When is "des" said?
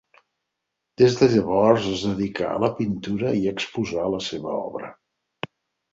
1.01-1.17